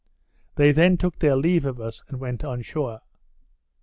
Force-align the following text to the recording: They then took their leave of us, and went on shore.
They 0.55 0.71
then 0.71 0.97
took 0.97 1.19
their 1.19 1.35
leave 1.35 1.63
of 1.63 1.79
us, 1.79 2.01
and 2.07 2.19
went 2.19 2.43
on 2.43 2.63
shore. 2.63 3.01